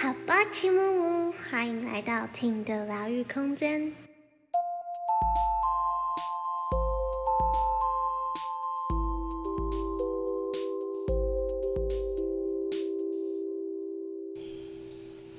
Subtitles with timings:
[0.00, 3.92] 好吧，齐木木，欢迎来到听的疗愈空间。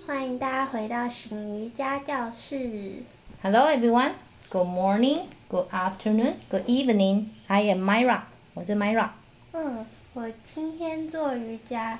[0.05, 3.03] 欢迎大家回到醒瑜伽教室。
[3.41, 4.11] Hello everyone,
[4.49, 7.27] good morning, good afternoon, good evening.
[7.47, 8.23] I am Myra，
[8.55, 9.11] 我是 Myra。
[9.53, 11.97] 嗯，我今天做瑜伽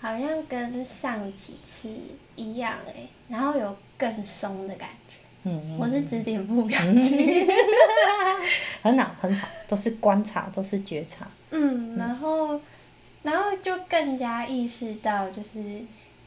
[0.00, 1.88] 好像跟上几次
[2.34, 5.14] 一样诶，然后有更松的感觉。
[5.42, 7.46] 嗯，我是指点部表情。
[8.82, 11.28] 很好很好，都是观察，都是觉察。
[11.50, 12.60] 嗯，然后，
[13.22, 15.58] 然后就更加意识到，就是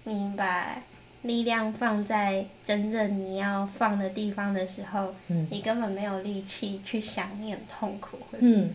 [0.03, 0.77] 你把
[1.23, 8.69] 力量放在真正你要放的地方的时候，嗯你根本没有力气去想念痛苦或是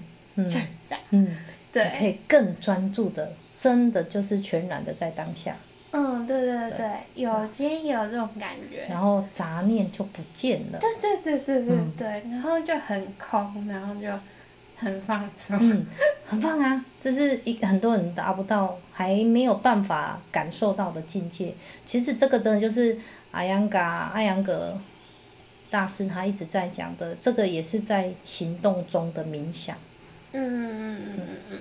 [0.48, 0.96] 挣扎。
[1.10, 1.36] 嗯，
[1.72, 5.56] 可，以更专注的，真的就是全然的在当下，
[5.90, 8.86] 嗯，对对对，有今天也有这种感觉。
[8.88, 10.78] 然后杂念就不见了。
[10.78, 14.08] 对对对对对嗯对，然后就很空，然后就
[14.76, 15.58] 很放松。
[15.60, 15.86] 嗯，
[16.24, 16.84] 很棒啊！
[17.00, 21.54] 这是一很多人达不到，还没有办法感受到的境界。
[21.84, 22.96] 其实这个真的就是
[23.30, 24.78] 阿扬嘎阿扬格
[25.70, 29.76] 大师他一直在讲的，这个也是在行动中的冥想。
[30.32, 31.60] 嗯嗯嗯嗯嗯。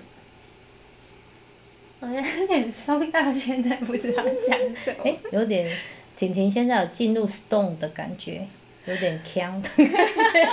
[1.99, 4.97] 我有点松到现在不知道讲什么。
[5.03, 5.69] 哎，有点
[6.15, 8.47] 婷婷现在有进入 stone 的感觉，
[8.85, 10.49] 有点呛的感觉。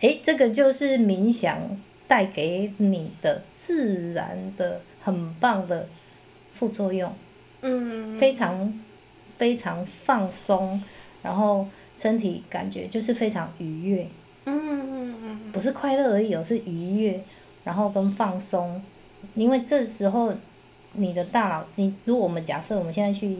[0.08, 1.58] 哎，这个就是冥想
[2.06, 5.88] 带给你的自然的很棒的
[6.52, 7.12] 副作用。
[7.62, 8.80] 嗯，非常
[9.36, 10.82] 非常放松，
[11.22, 14.06] 然后身体感觉就是非常愉悦，
[14.56, 17.20] 嗯嗯嗯不是快乐而已哦，是愉悦，
[17.64, 18.82] 然后跟放松。
[19.34, 20.32] 因为这时候
[20.92, 23.38] 你的大脑，你如果我们假设我们现在去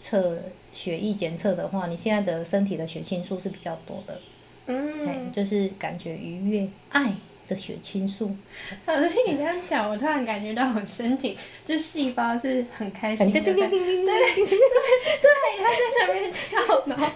[0.00, 0.40] 测
[0.72, 4.14] 血液检测的话，你现在的身体的血清素是比较多的，
[4.66, 7.12] 哎、嗯，就是感觉愉悦、爱
[7.46, 8.34] 的血清素，
[8.86, 14.16] 老师听你这样讲，我突然感觉到我身体就细胞是很开心的，叮叮叮叮叮叮，对，
[15.58, 17.06] 它在上面跳，然后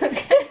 [0.00, 0.46] 很开心。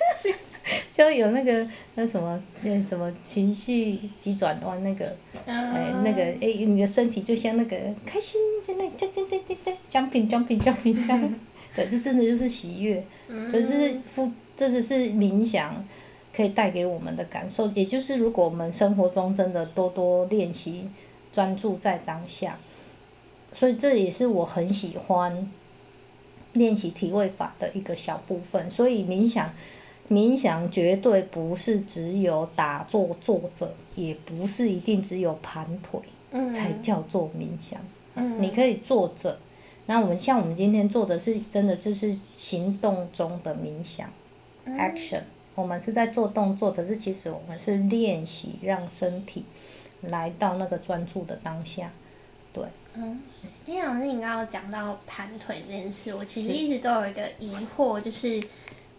[0.92, 5.16] 就有那个那什么那什么情绪急转弯那个。
[5.46, 7.76] 哎，那个哎，你的身体就像那个
[8.06, 11.36] 开心，就那噔噔噔噔噔，jumping jumping jumping jumping，
[11.76, 13.06] 对，这真的就是喜悦，
[13.52, 15.86] 就是夫，这只是冥想
[16.34, 17.68] 可以带给我们的感受。
[17.76, 20.88] 也就是如果我们生活中真的多多练习
[21.34, 22.58] 专注在当下，
[23.52, 25.52] 所以这也是我很喜欢
[26.54, 28.72] 练习体位法的一个小部分。
[28.72, 29.54] 所以冥想。
[30.10, 36.00] 冥想绝对不是只有打坐坐着，也不是一定只有盘腿
[36.52, 37.80] 才叫做冥想。
[38.16, 39.40] 嗯你可以坐着，
[39.88, 44.08] 那我们像我们今天做的是真的就是行动中的冥想、
[44.68, 45.22] action。
[45.56, 49.46] 我们是在做动作，可是其实我们是练习让身体
[50.02, 51.92] 来到那个专注的当下。
[52.52, 52.64] 对，
[52.96, 53.22] 嗯，
[53.66, 58.42] 因为老师你刚刚讲到盘腿这件事，我其实一直都有一个疑惑，就是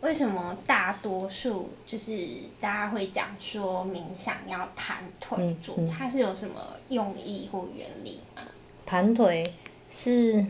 [0.04, 2.12] 为什么大多数就是
[2.60, 6.60] 大家会讲说冥想要盘腿坐，嗯它是有什么
[6.90, 8.42] 用意或原理吗？
[8.84, 9.50] 盘腿
[9.88, 10.44] 是，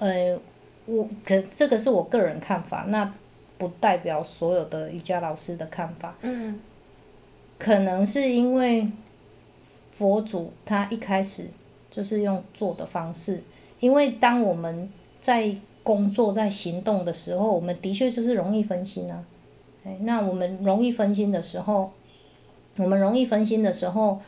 [0.00, 0.36] 呃，
[0.84, 3.14] 我可这个是我个人看法，那
[3.56, 6.16] 不代表所有的瑜伽老师的看法。
[6.22, 6.60] 嗯
[7.56, 8.90] 可能是因为
[9.92, 11.48] 佛祖他一开始
[11.88, 13.44] 就是用做的方式，
[13.78, 14.90] 因为当我们
[15.20, 19.24] 在工作在行动的时候，我们的确就是容易分心啊。
[19.84, 21.92] 哎，那我们容易分心的时候，
[22.78, 24.18] 我们容易分心的时候，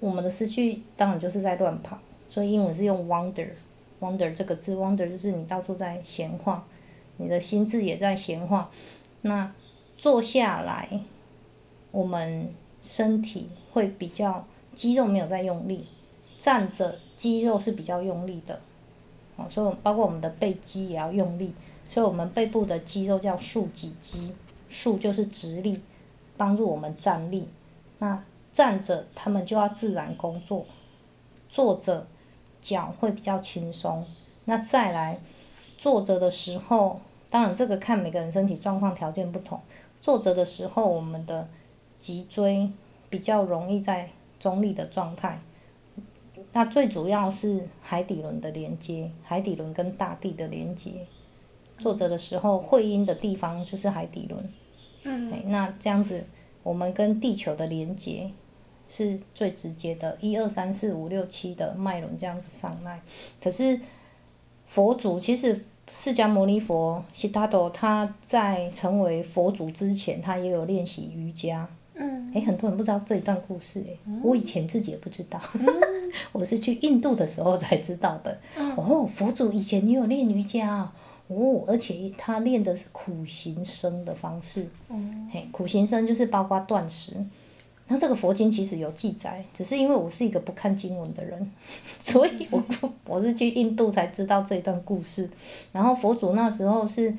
[0.00, 1.98] 我们的思绪当然就是在乱跑。
[2.28, 6.64] 所以英文是用 wander，wander 这个字，wander 就是你到处在闲晃，
[7.18, 8.68] 你的心智也在闲晃。
[9.20, 9.52] 那
[9.96, 10.88] 坐下来，
[11.92, 14.44] 我们身体会比较
[14.74, 15.86] 肌肉没有在用力，
[16.36, 18.58] 站着肌肉是比较用力的，
[19.48, 21.54] 所以包括我们的背肌也要用力，
[21.88, 24.34] 所以我们背部的肌肉叫竖脊肌，
[24.68, 25.80] 竖就是直立，
[26.36, 27.48] 帮助我们站立。
[27.98, 30.66] 那站着他们就要自然工作，
[31.48, 32.06] 坐着
[32.60, 34.04] 脚会比较轻松。
[34.44, 35.20] 那再来
[35.78, 37.00] 坐着的时候，
[37.30, 39.60] 当然这个看每个人身体状况条件不同，
[40.00, 41.48] 坐着的时候我们的
[41.98, 42.70] 脊椎
[43.08, 45.40] 比较容易在中立的状态。
[46.52, 50.92] 那最主要是海底轮的连接，海底轮跟大地的连接。
[51.78, 54.52] 坐着的时候，会阴的地方就是海底轮。
[55.04, 56.24] 嗯哎，那这样子，
[56.62, 58.30] 我们跟地球的连接
[58.88, 63.02] 是最直接的，一二三四五六七的脉轮这样子上来。
[63.42, 63.80] 可是
[64.66, 71.68] 佛祖其实释迦牟尼佛悉达多他在成为佛祖之前，他也有练习瑜伽。
[71.94, 75.40] 嗯，诶，很多人不知道这一段故事诶，我以前自己也不知道，
[76.32, 78.38] 我是去印度的时候才知道的。
[78.76, 80.92] 哦，佛祖以前也有练瑜伽哦，
[81.28, 84.68] 哦，而且他练的是苦行僧的方式。
[85.30, 87.16] 嘿，苦行僧就是包括断食。
[87.88, 91.50] 那这个佛经其实有记载，只是因为我是一个不看经文的人，
[91.98, 92.62] 所以我
[93.04, 95.28] 我是去印度才知道这一段故事。
[95.72, 97.14] 然后佛祖那时候是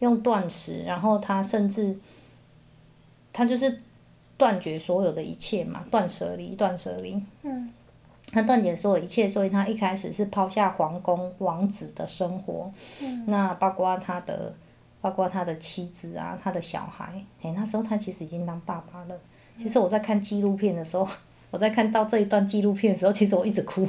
[0.00, 1.96] 用断食，然后他甚至
[3.32, 3.80] 他就是
[4.36, 7.22] 断绝所有的一切嘛，断舍离，断舍离。
[7.42, 7.70] 嗯。
[8.32, 12.70] 他断绝所有一切，所以他一开始是抛下皇宫王子的生活，
[13.00, 14.54] 嗯那包括他的，
[15.00, 19.18] 包括他的妻子啊，他的小孩，诶，那时候他其实已经当爸爸了。
[19.56, 21.08] 其实我在看纪录片的时候，
[21.50, 23.88] 我在看到这一段纪录片的时候，其实我一直哭。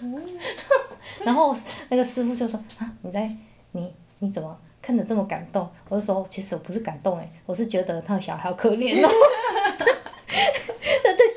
[1.24, 1.54] 然后
[1.88, 3.28] 那个师傅就说：“啊，你在
[3.72, 9.10] 你你怎么看着这么感动？”我就说：“其实我不是感动诶，我是觉得他的小孩好可怜哦。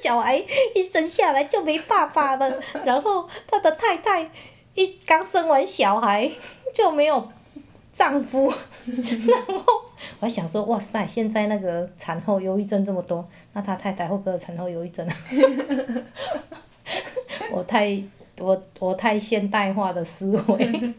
[0.09, 4.27] 小孩一生下来就没爸爸了，然后他的太太
[4.73, 6.27] 一刚生完小孩
[6.73, 7.27] 就没有
[7.93, 8.51] 丈夫，
[9.27, 9.63] 然后
[10.19, 13.23] 我还想说，哇塞，现在那个产后忧郁症这么多，
[13.53, 15.13] 那他太太会不会产后忧郁症啊？
[17.53, 18.01] 我太
[18.39, 20.93] 我我太现代化的思维，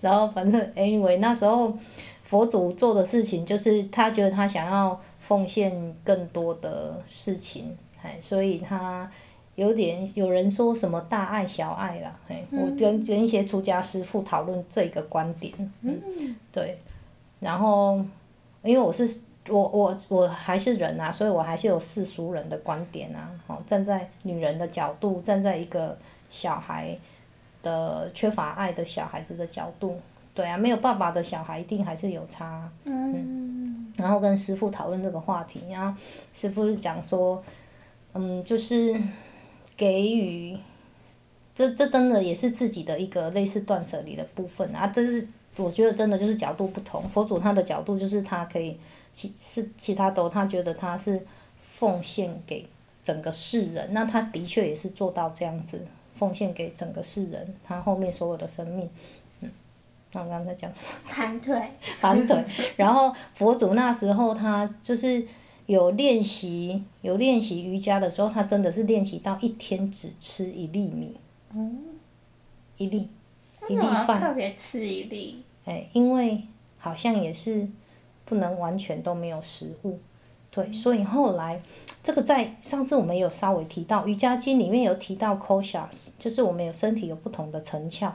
[0.00, 1.76] 然后反正 anyway 那时候
[2.24, 7.76] 佛祖做的事情就是他觉得他想要奉献更多的事情，
[8.08, 9.10] 哎，所以他。
[9.58, 16.00] 有点有人说什么大爱小爱啦，嘿，我跟跟一些出家师傅讨论这个观点，嗯，
[16.52, 16.78] 对，
[17.40, 17.96] 然后
[18.62, 25.98] 因为我是我我我还是人啊，所以我还是有世俗人的观点啊，哦，站在女人的角度，站在一个
[26.30, 26.96] 小孩
[27.60, 30.00] 的缺乏爱的小孩子的角度，
[30.34, 36.00] 对啊，没有爸爸的小孩一定还是有差，嗯，然后跟师傅讨论这个话题，然后
[36.32, 37.42] 师傅是讲说，
[38.14, 38.94] 嗯，就是。
[39.76, 40.58] 给予，
[41.54, 44.88] 这这真的也是自己的一个类似断舍离的部分啊！
[44.88, 45.24] 这是
[45.54, 47.08] 我觉得真的就是角度不同。
[47.08, 48.76] 佛祖他的角度就是他可以
[49.12, 51.24] 其是其他都他觉得他是
[51.60, 52.66] 奉献给
[53.00, 58.90] 整个世人，那他的确也是做到这样子奉献给整个世人，他后面所有的生命，
[59.42, 59.50] 嗯，
[60.10, 60.68] 那我刚才讲
[61.06, 61.56] 盘腿，
[62.02, 62.44] 盘腿，
[62.74, 65.24] 然后佛祖那时候他就是。
[65.68, 71.14] 有练习有练习瑜伽的时候，他真的是练习到一天只吃一粒米，
[71.54, 71.78] 嗯
[72.78, 73.06] 一粒，
[73.68, 74.18] 一粒饭。
[74.18, 75.42] 特别吃一粒。
[75.66, 76.42] 哎，因为
[76.78, 77.68] 好像也是
[78.24, 79.98] 不能完全都没有食物，
[80.50, 81.60] 对，所以后来
[82.02, 88.10] 这个在上次我们有稍微提到瑜伽经里面有提到 koshas，就是我们有身体有不同的层窍，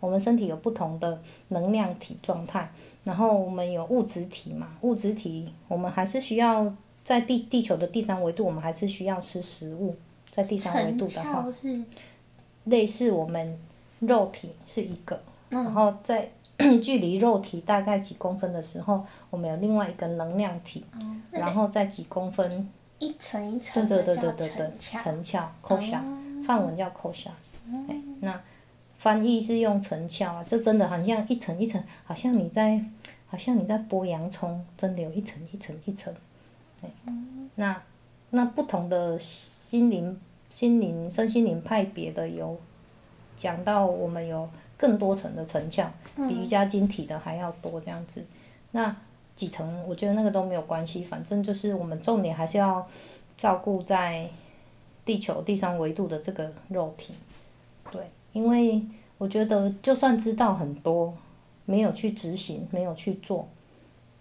[0.00, 2.72] 我们身体有不同的能量体状态，
[3.04, 6.74] 然后我们有物质体嘛，物质体我们还是需要。
[7.06, 9.94] 在地地球的第三维度，我们还是需要吃食物。
[10.28, 11.46] 在第三维度的话，
[12.64, 13.56] 类似我们
[14.00, 16.28] 肉体是一个，然后在
[16.82, 20.84] 距离肉体大概几公分的时候，我们有另外一个能量体，
[21.30, 22.68] 然后在几公分，
[22.98, 26.02] 一层一层对对对对对层层壳 a
[26.44, 27.12] 梵文叫 a
[27.88, 28.42] 哎，那
[28.98, 32.84] 翻译是用层壳啊，这真的好像一层一层，好像你在，
[33.28, 36.12] 好像你在剥洋葱，真的有一层一层一层。
[37.54, 37.82] 那
[38.30, 42.58] 那不同的心灵、心灵、身心灵派别的有
[43.36, 48.24] 讲到，我们有更多层的层窍，比瑜伽经体的还要多这样子。
[48.72, 48.94] 那
[49.34, 52.86] 几层，我觉得那个都没有关系，反正就是我们重点还是要
[53.36, 54.28] 照顾在
[55.04, 57.14] 地球第三维度的这个肉体。
[57.90, 58.02] 对，
[58.32, 58.82] 因为
[59.18, 61.14] 我觉得就算知道很多，
[61.64, 63.48] 没有去执行，没有去做。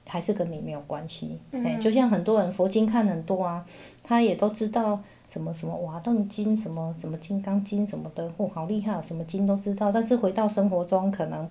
[0.07, 3.65] 还是跟你没有关系，哎，就像很多人佛经看很多啊，
[4.03, 9.91] 他也都知道什么什么瓦楞经，什么什么金刚经什么的，哦，好厉害，什么经都知道。
[9.91, 11.43] 但是回到生活中，可能，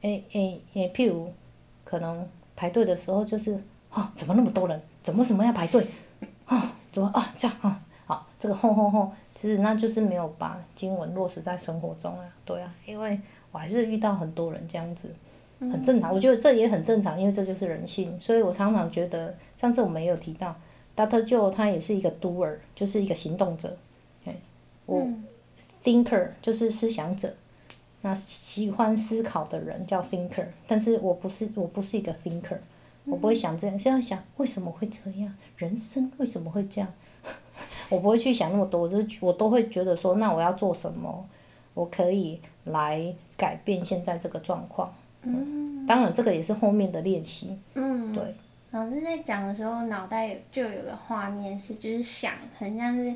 [0.00, 1.30] 哎哎哎，譬如，
[1.84, 3.62] 可能排队的时候就是，
[3.92, 4.80] 哦，怎么那么多人？
[5.02, 5.86] 怎么什么要排队？
[6.46, 6.58] 哦，
[6.90, 7.80] 怎么啊这样啊？
[8.06, 13.20] 好，这个吼吼吼，其实那就是没有把经文落实在生活中啊，对啊，因为
[13.52, 15.14] 我还是遇到很多人这样子。
[15.60, 18.18] 很正常，我觉得这也很正常，因为这就是人性。
[18.20, 20.54] 所以我常常觉得，上次我们也有提到
[20.96, 21.26] ，Dr.
[21.26, 23.76] Joe 他也是一个 doer，就是一个行动者。
[24.24, 24.34] 哎，
[24.86, 25.06] 我
[25.82, 27.34] thinker 就是思想者，
[28.02, 32.58] 那喜欢思考的人叫 thinker，但是我不是，我不是一个 thinker，
[33.04, 36.92] 我不会想这样，现在想为什么会这样，人生为什么会这样，
[37.90, 41.26] 我不会去想那么多，我就我都会觉得说，那我要做什么，
[41.74, 42.40] 我可以。
[42.68, 44.92] 来改变现在这个状况。
[45.22, 47.58] 嗯，当然这个也是后面的练习。
[47.74, 48.34] 嗯，对。
[48.70, 53.14] 老师在讲的时候，脑袋就有个画面是，就是想，很像是，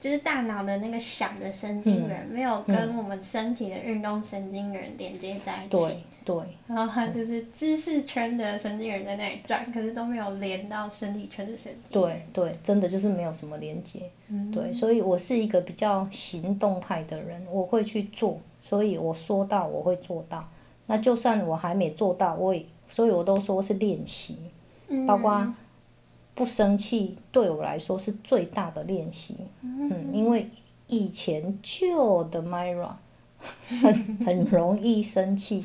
[0.00, 5.76] 就是大脑的那个想的神经元没有跟我们身体的运动神经元连接在一起。
[5.76, 6.36] 对对。
[6.66, 12.00] 然后它就是知识圈的神经元在那里转，可是都没有连到身体圈的神经。
[12.02, 14.10] 对对，真的就是没有什么连接。
[14.28, 14.50] 嗯。
[14.50, 20.48] 对，所以我是一个比较行动派的人，我会去做，所以我说到我会做到。
[20.88, 24.36] 那就算我还没做到，我也，所以我都说是练习。
[25.06, 25.54] 包括
[26.34, 29.34] 不生气，对我来说是最大的练习。
[29.60, 30.48] 嗯，因为
[30.86, 32.92] 以前旧的 Myra
[33.68, 35.62] 很 很容易生气，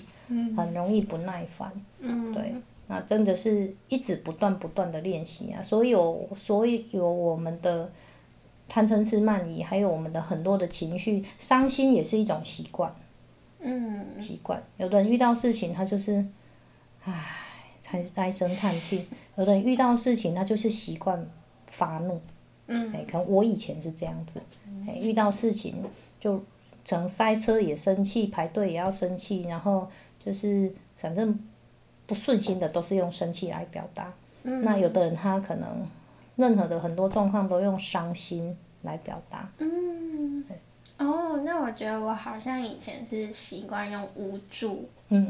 [0.58, 1.72] 很容易不耐烦。
[2.00, 2.54] 嗯，对，
[2.88, 5.64] 那真的是一直不断不断的练习啊。
[5.64, 7.90] 所有所有我们的
[8.68, 12.94] 贪嗔痴慢疑，还有我们的很多的情绪，伤心也是一种习惯。
[13.64, 14.62] 嗯，习惯。
[14.78, 16.26] 有的人遇到事情，他就是，
[17.04, 17.40] 唉。
[17.92, 19.06] 唉唉声叹气，
[19.36, 21.24] 有的人遇到事情他就是习惯
[21.68, 22.20] 发怒，
[22.66, 24.42] 哎，可能我以前是这样子，
[24.88, 25.76] 哎，遇到事情
[26.20, 26.44] 就
[26.84, 29.88] 整塞车也生气，排队也要生气，然后
[30.26, 31.40] 就是反正
[32.08, 34.12] 不顺心的都是用生气来表达。
[34.42, 35.86] 那有的人他可能
[36.36, 39.52] 任何的很多状况都用伤心来表达。
[39.60, 39.93] 嗯。
[41.06, 44.88] 哦，那我觉得我好像以前是习惯用无助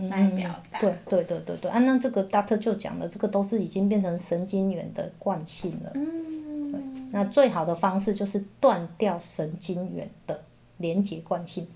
[0.10, 0.80] 来表达。
[0.80, 5.92] 对对对对对，啊，那这个 Doctor 就讲的，这个都是已经变成神经元的惯性了。
[5.96, 6.72] 嗯。
[6.72, 6.80] 对，
[7.12, 10.44] 那最好的方式就是断掉神经元的
[10.78, 11.68] 连接惯性。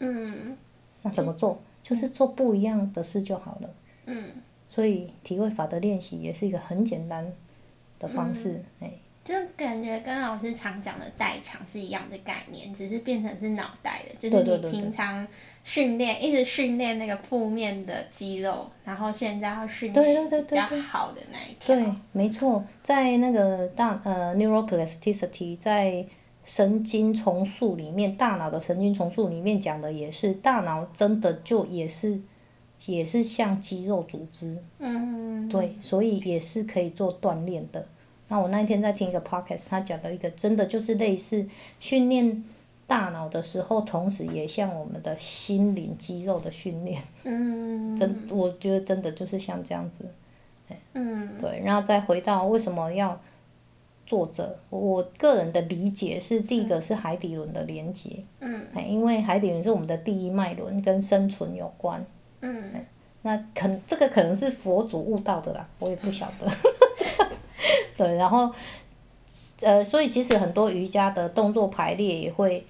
[0.00, 0.56] 嗯。
[1.02, 1.60] 那怎么做？
[1.82, 3.70] 就是做不一样的事就好了。
[4.06, 4.24] 嗯。
[4.68, 7.32] 所以体位法的练习也是一个很简单
[7.98, 8.90] 的方式，哎。
[9.24, 15.26] 就感觉跟老师常讲的代偿是一样的概念，只是变成是脑袋的，就是你平常
[15.64, 21.74] 训练一直训练那个负面的肌肉，然后现在要训练比较好的那一条。
[21.74, 26.04] 对，没错，在那个大呃 neuroplasticity 在
[26.44, 32.20] 神经重塑里面，大脑的神经重塑里面讲的也是，大脑真的就也是
[32.84, 37.88] 也是像肌肉组织，嗯，对，所以也是可以做锻炼的。
[38.28, 41.46] 那我那一天在听一个 podcast，他讲到一个真的就是类似
[41.78, 42.42] 训练
[42.86, 47.02] 大脑的时候，同时也像我们的心灵肌肉的训练。
[47.24, 47.96] 嗯。
[47.96, 50.06] 真，我觉得真的就是像这样子。
[50.94, 51.30] 嗯。
[51.40, 53.20] 对，然后再回到为什么要
[54.06, 58.24] 作者，我个人的理解是，第一个是海底轮的连接。
[58.40, 58.60] 嗯。
[58.86, 62.04] 因为海底轮是我们的第一脉轮，跟生存有关。
[62.40, 62.64] 嗯。
[63.22, 66.46] 那可这个可能是佛祖悟到的啦，我也不晓得。
[67.96, 68.52] 对，然后，
[69.62, 72.66] 呃，所以其实很多瑜伽的动作排列也会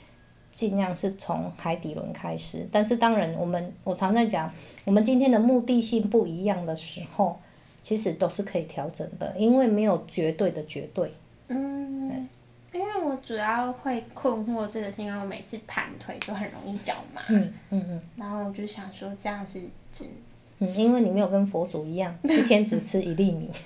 [0.51, 4.53] 尽量是从海底轮开始，但是当然，我们我常在讲，
[4.85, 7.39] 我们今天的目的性不一样的时候，
[7.83, 11.13] 其实都是可以调整的，因为没有绝对的绝对。
[11.49, 12.29] 嗯，
[12.73, 17.21] 因为我主要会困惑这个，是因为我每次盘腿都很容易脚麻。
[17.29, 18.03] 嗯嗯嗯。
[18.17, 19.61] 然后我就想说，这样是
[19.93, 20.05] 只。
[20.59, 23.51] 嗯，因为你没有跟佛祖一样， 一天只吃一粒米。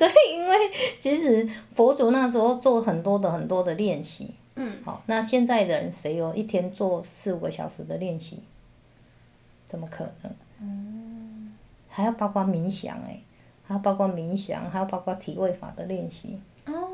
[0.00, 0.56] 对， 因为
[0.98, 4.30] 其实佛祖那时候做很多的很多的练习。
[4.56, 4.72] 嗯。
[4.82, 8.38] 好，那现在的人谁有一天做四五个小时的练习？
[9.66, 10.32] 怎么可能？
[10.62, 11.52] 嗯。
[11.88, 13.20] 还要包括冥想哎，
[13.62, 16.38] 还要包括冥想，还要包括体位法的练习。
[16.66, 16.88] 哦。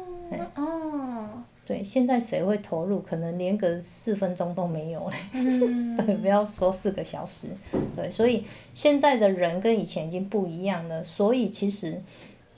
[0.56, 1.42] 哦。
[1.64, 3.00] 对，现在谁会投入？
[3.00, 5.16] 可能连个四分钟都没有嘞。
[5.32, 5.96] 嗯。
[5.96, 7.48] 对， 不要说四个小时。
[7.94, 8.44] 对，所以
[8.74, 11.02] 现在的人跟以前已经不一样了。
[11.02, 12.00] 所以其实，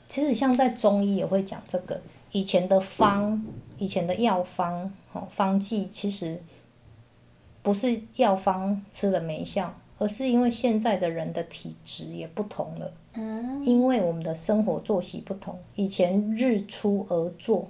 [0.08, 2.00] 其实像在中医也会讲这个，
[2.32, 3.42] 以前的方，
[3.78, 6.42] 以前的药方，哦，方剂其实
[7.62, 12.92] 不是药方吃了没效，而是因为现在的人的体质也不同了。
[13.14, 13.64] 嗯。
[13.64, 17.68] 因为我们的生活作息不同，以前日出而作。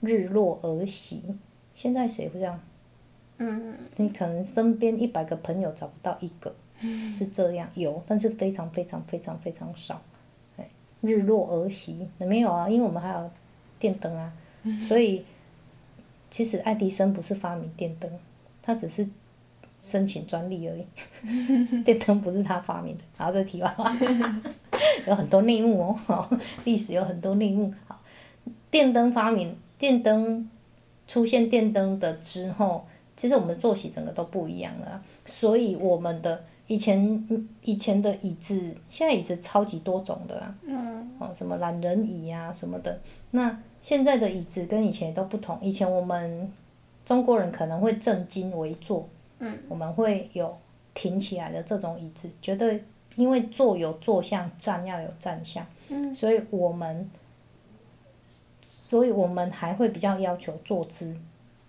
[0.00, 1.20] 日落而息，
[1.74, 2.60] 现在谁会这样？
[3.38, 6.54] 嗯，你可能身边一百个朋友找不到一个
[7.18, 10.00] 是这样，有，但是非常非常非常非常少。
[11.00, 12.68] 日落而息，没有啊？
[12.68, 13.30] 因为我们还有
[13.78, 14.32] 电灯啊，
[14.86, 15.24] 所以
[16.30, 18.10] 其实爱迪生不是发明电灯，
[18.62, 19.08] 他只是
[19.80, 20.84] 申请专利而已。
[21.84, 23.92] 电灯不是他发明的，好，这题外话，
[25.06, 26.28] 有很多内幕哦，
[26.64, 27.72] 历史有很多内幕。
[27.86, 28.00] 好，
[28.70, 29.56] 电灯发明。
[29.78, 30.50] 电灯
[31.06, 32.84] 出现，电灯的之后，
[33.16, 35.00] 其实我们作息整个都不一样了。
[35.24, 40.54] 所以我们的以前以前的椅子，现在椅子超级多种的啊。
[40.62, 41.10] 嗯。
[41.18, 43.00] 哦，什么懒人椅啊什么的。
[43.32, 45.58] 那现在的椅子跟以前都不同。
[45.60, 46.52] 以前我们
[47.04, 49.08] 中国人可能会正襟危坐，
[49.40, 50.56] 嗯，我们会有
[50.94, 52.84] 挺起来的这种椅子，绝对
[53.16, 57.10] 因为坐有坐相，站要有站相，嗯，所以我们，
[58.64, 61.16] 所以我们还会比较要求坐姿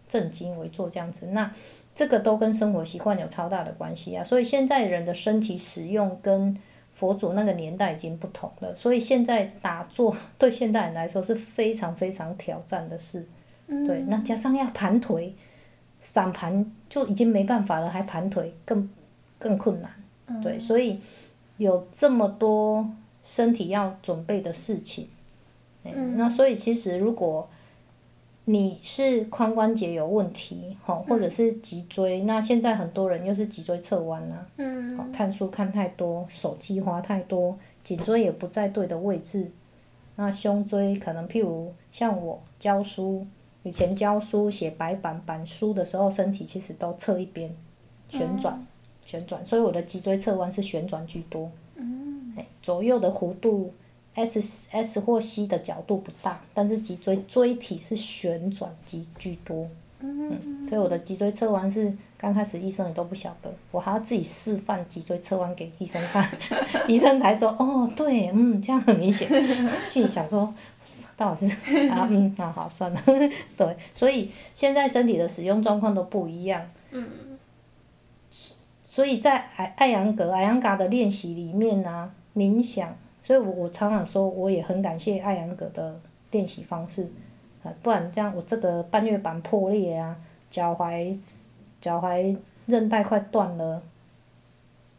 [0.08, 1.52] 正襟危坐这样子，那
[2.00, 6.58] 这个都跟生活习惯有超大的关系啊，所以现在人的身体使用跟
[6.94, 13.28] 佛祖那个年代已经不同了，所以现在打坐对现代人来说是非常非常挑战的事。
[13.68, 15.36] 对，那加上要盘腿，
[16.00, 18.90] 散盘就已经没办法了，还盘腿更
[19.38, 19.92] 更困难。
[20.42, 21.02] 对，所以
[21.58, 22.90] 有这么多
[23.22, 25.10] 身体要准备的事情。
[25.84, 27.50] 嗯，那所以其实如果
[28.52, 39.52] 你是髋关节有问题，吼，或者是脊椎，那现在很多人又是脊椎侧弯呐，嗯，看书看太多，手机花太多，颈椎也不在对的位置，
[40.16, 43.28] 那胸椎可能譬如像我教书。
[43.62, 47.56] 以前教书写白板板书的时候，身体其实都侧一边，
[48.10, 48.66] 旋转，
[49.06, 51.52] 旋转，所以我的脊椎侧弯是旋转居多。
[51.76, 52.34] 嗯。
[52.64, 53.72] 左右的弧度
[54.16, 59.68] ，S S 或 C 的角度不大，但是脊椎椎体是旋转肌居多。
[60.00, 60.68] 嗯。
[60.68, 66.30] 所以我的脊椎侧弯是刚开始医生也都不晓得，我还要自己示范脊椎侧弯给医生看，
[66.88, 69.28] 医生才说哦对，嗯这样很明显。
[69.86, 70.54] 心里想说。
[71.18, 73.04] 到底是啊嗯那好算了，
[73.58, 76.62] 对，所以现在身体的使用状况都不一样。
[76.92, 77.06] 嗯。
[78.90, 82.96] 所以在艾艾扬格艾扬嘎的练习里面呢，冥想，
[83.30, 87.08] 所以我我常常说，我也很感谢艾扬格的练习方式，
[87.62, 90.18] 啊，不然这样我这个半月板破裂啊，
[90.50, 91.16] 脚踝
[91.80, 93.84] 脚踝韧带快断了，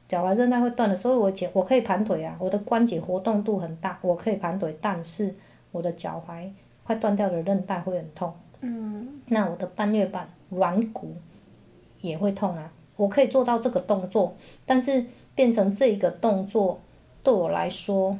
[0.07, 5.35] 脚踝韧带会断了，所以我前我可以盘腿啊，我的关节活动度很大，我可以盘腿，但是。
[5.73, 6.51] 我的脚踝
[6.85, 11.15] 快断掉的韧带会很痛，嗯，那我的半月板软骨
[12.01, 12.73] 也会痛啊。
[12.97, 14.35] 我可以做到这个动作，
[14.67, 15.05] 但是
[15.37, 16.81] 变成这一个动作
[17.31, 18.19] 对我来说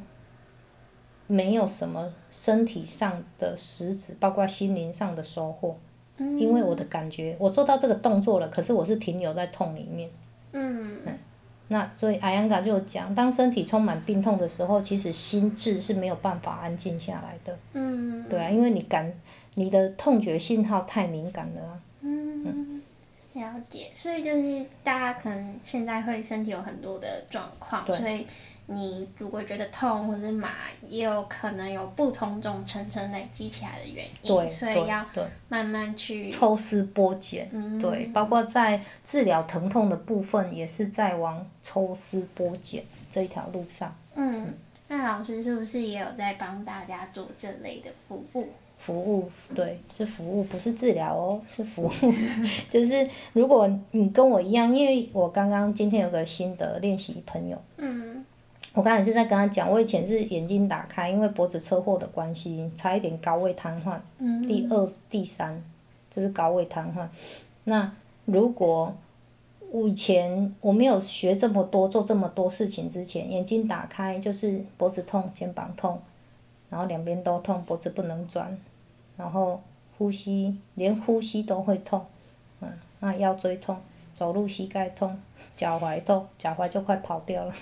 [1.27, 5.75] 没有什么身体上的实质，包括心灵上的收获，
[6.17, 10.09] 因为我的感觉我做到这个动作了，可是我是停留在痛里面，
[10.53, 10.97] 嗯。
[11.67, 17.59] 那所以阿扬嘎就讲，当身体充满病痛的时候，其实心智是没有办法安静下来的。
[17.73, 18.23] 嗯。
[18.29, 19.13] 对啊，因为你感
[19.55, 21.81] 你的痛觉信号太敏感了。
[21.99, 22.81] 嗯。
[23.33, 28.25] 了解，所以就是大家可能现在会身体有很多的状况，所以。
[28.67, 30.49] 你如果觉得痛或者麻，
[30.81, 35.05] 也有可能有不同种层层累积起来的原因，所以要
[35.49, 37.49] 慢慢去抽丝剥茧。
[37.81, 43.93] 对，包括在治疗疼痛的部分，也是在往抽丝剥茧这一条路上。
[44.15, 44.53] 嗯，
[44.87, 48.47] 那老师是不是也有在帮大家做这类的服务？
[48.77, 52.13] 服务对，是服务，不是治疗哦，是服务。
[52.69, 57.61] 就是如果你跟我一样，因为我刚刚今天有个新的练习朋友。
[57.77, 58.25] 嗯。
[58.73, 63.99] 我刚才是在跟他讲，我以前是眼睛打开，因为脖子车祸的关系，差一点高位瘫痪。
[64.47, 65.61] 第二、第三，
[66.09, 67.05] 这是高位瘫痪。
[67.65, 67.91] 那
[68.25, 68.95] 如果
[69.71, 75.99] 我以前我没有学这么多、做这么多事情之前，眼睛打开就是脖子痛、肩膀痛，
[76.69, 78.57] 然后两边都痛，脖子不能转，
[79.17, 79.61] 然后
[79.97, 82.05] 呼吸连呼吸都会痛，
[82.61, 82.69] 嗯，
[83.01, 83.77] 那腰椎痛，
[84.13, 85.19] 走路膝盖痛，
[85.57, 87.53] 脚踝痛，脚踝就快跑掉了。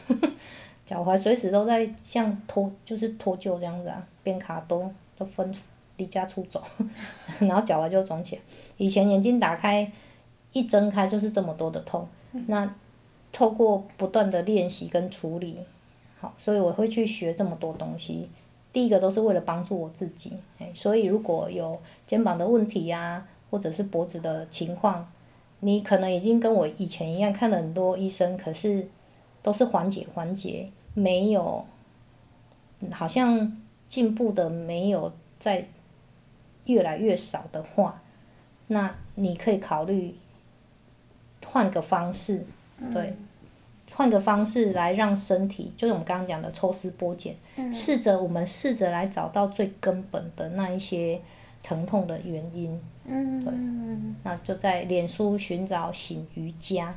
[0.89, 5.53] 脚踝随时都在像脱，就是脱臼这样子啊，边卡都都分
[5.97, 6.63] 离家出走，
[7.41, 8.41] 然后脚踝就肿起来。
[8.77, 9.91] 以前眼睛打开，
[10.51, 12.07] 一睁开就是这么多的痛。
[12.47, 12.73] 那
[13.31, 15.59] 透过不断的练习跟处理，
[16.17, 18.27] 好，所以我会去学这么多东西。
[18.73, 25.07] 第一个都是为了帮助我自己，哎，所以如果有肩膀的问题呀，或者是脖子的情况，
[25.59, 28.87] 你可能已经跟我以前一样看了很多医生，可是
[29.43, 30.71] 都是缓解缓解。
[30.93, 31.65] 没有，
[32.91, 35.67] 好像进步的没有在
[36.65, 38.01] 越来越少的话，
[38.67, 40.15] 那你可以考虑
[41.45, 42.45] 换个方式，
[42.93, 43.15] 对，
[43.93, 47.35] 换个方式来让身体，就是我们刚刚讲的抽丝剥茧，
[47.73, 51.19] 试着我们试着来找到最根本的那一些
[51.63, 53.53] 疼痛的原因，对，
[54.23, 56.95] 那就在脸书寻找醒瑜伽，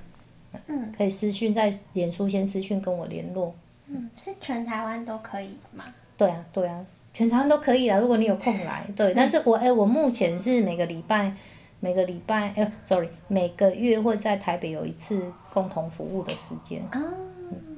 [0.66, 0.92] 嗯。
[0.96, 3.54] 可以私讯在脸书先私讯跟我联络。
[3.92, 5.84] 嗯，是全台湾都可以吗？
[6.16, 7.98] 对啊，对啊，全台湾都可以啊。
[7.98, 9.12] 如果你有空来，对。
[9.16, 11.34] 但是我哎，我目前是每个礼拜，
[11.80, 16.82] 每个礼拜哎，sorry，每个月会在台北有一次共同服务的时间。
[16.90, 17.02] 啊。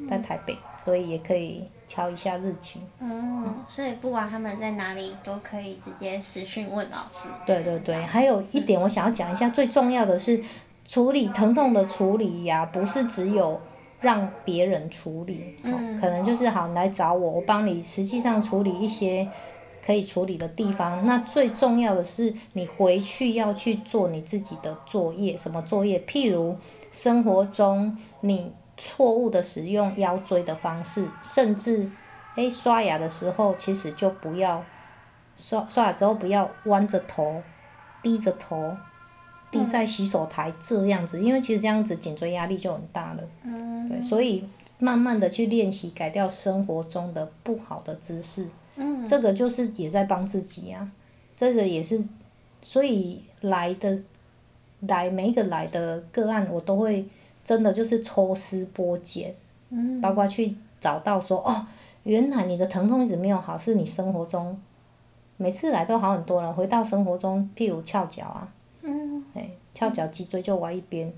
[0.08, 0.56] 在台北。
[0.84, 2.78] 所以也可以敲一下日期。
[3.00, 7.26] 嗯，所以不管他们在哪里，都可以直接私讯问老师。
[7.46, 10.44] 对对对，还有一点我想要讲一下，最重要的是
[10.86, 13.58] 处理疼痛的处理呀，不是只有
[14.04, 19.26] 让别人处理，嗯可能就是好你来找我，我帮你实际上处理一些
[19.84, 21.02] 可以处理的地方。
[21.06, 25.98] 那最重要的是你回去要去做你自己的作业，什么作业？
[26.00, 26.54] 譬如
[26.92, 31.90] 生活中你错误的使用腰椎的方式，甚至
[32.36, 34.62] 诶刷牙的时候，其实就不要
[35.34, 37.42] 刷刷牙之后不要弯着头、
[38.02, 38.76] 低着头、
[39.54, 43.22] 低在洗手台这样子，因为其实这样子颈椎压力就很大了。
[43.44, 43.88] 嗯。
[43.88, 44.44] 对，所以
[44.78, 49.06] 慢慢的去练习，改掉生活中的不好的姿势，嗯。
[49.06, 50.90] 这个就是也在帮自己啊，
[51.36, 52.04] 这个也是，
[52.60, 53.98] 所以来的
[54.80, 57.06] 来每一个来的个案，我都会
[57.44, 59.34] 真的就是抽丝剥茧，
[59.70, 60.00] 嗯。
[60.00, 61.66] 包括去找到说哦，
[62.02, 64.58] 原来你的疼痛一直没有好，是你生活中
[65.36, 68.52] 每次来都好很多了，回到生活中，譬如翘脚啊，
[69.74, 71.12] 翘脚脊椎就歪一边，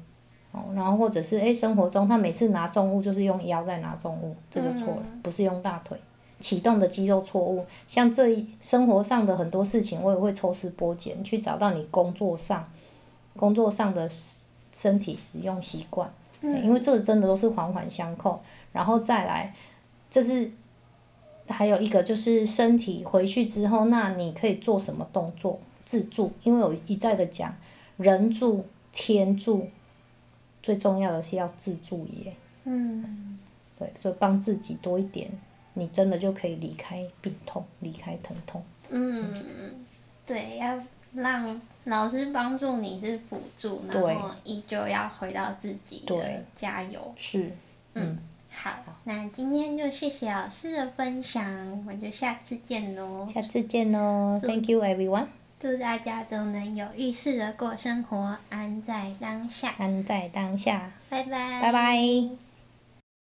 [0.50, 5.96] 哦，然后或者是哎，生活中他每次拿重物就是用腰在拿重物，这就错了，不是用大腿。
[6.38, 12.70] 启动的肌肉错误，像这一生活上的很多事情，我也会抽丝剥茧去找到你工作上，
[13.34, 14.06] 工作上的
[14.70, 18.38] 身体使用习惯，嗯因为这个真的都是环环相扣。
[18.70, 19.54] 然后再来，
[20.10, 20.50] 这是
[21.48, 26.30] 还有一个就是身体回去之后，那你可以做什么动作自助？
[26.42, 27.56] 因为我一再的讲，
[27.96, 29.68] 人助天助，
[30.62, 32.34] 最重要的是要自助也。
[32.64, 33.38] 嗯
[33.78, 35.30] 对，所以帮自己多一点，
[35.74, 38.62] 你真的就可以离开病痛，离开疼痛。
[38.88, 39.86] 嗯，
[40.24, 40.82] 对，要
[41.12, 47.14] 让老师帮助你是辅助，然对后依旧要回到自己的对加油。
[47.18, 47.52] 是，
[47.94, 48.16] 嗯，
[48.50, 48.72] 好，
[49.04, 53.28] 那今天就谢谢老师的分享，我们就下次见喽。
[53.32, 55.26] 下次见喽，Thank you everyone，
[55.58, 59.74] 祝大家都能有意识的过生活，安在当下。
[59.78, 61.60] 安在当下，拜拜。
[61.60, 62.45] 拜拜。